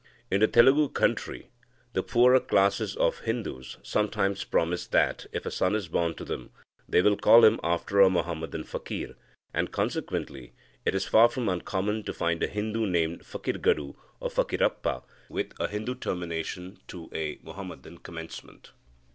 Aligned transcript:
In 0.31 0.39
the 0.39 0.47
Telugu 0.47 0.89
country, 0.89 1.51
the 1.93 2.01
poorer 2.01 2.39
classes 2.39 2.95
of 2.95 3.19
Hindus 3.19 3.77
sometimes 3.83 4.43
promise 4.43 4.87
that, 4.87 5.27
if 5.31 5.45
a 5.45 5.51
son 5.51 5.75
is 5.75 5.87
born 5.89 6.15
to 6.15 6.25
them, 6.25 6.49
they 6.89 7.03
will 7.03 7.15
call 7.15 7.45
him 7.45 7.59
after 7.63 8.01
a 8.01 8.09
Muhammadan 8.09 8.63
Fakir, 8.63 9.13
and, 9.53 9.71
consequently, 9.71 10.53
it 10.85 10.95
is 10.95 11.05
far 11.05 11.29
from 11.29 11.47
uncommon 11.47 12.01
to 12.05 12.13
find 12.13 12.41
a 12.41 12.47
Hindu 12.47 12.87
named 12.87 13.21
Fakirgadu 13.23 13.95
or 14.19 14.29
Fakirappa, 14.31 15.03
with 15.29 15.51
a 15.59 15.67
Hindu 15.67 15.93
termination 15.93 16.79
to 16.87 17.07
a 17.13 17.37
Muhammadan 17.43 17.99
commencement. 17.99 18.71